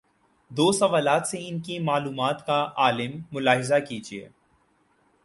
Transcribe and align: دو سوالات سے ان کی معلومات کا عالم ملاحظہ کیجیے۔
دو 0.51 0.71
سوالات 0.71 1.27
سے 1.27 1.37
ان 1.47 1.59
کی 1.59 1.79
معلومات 1.79 2.45
کا 2.45 2.69
عالم 2.75 3.11
ملاحظہ 3.31 3.79
کیجیے۔ 3.89 4.29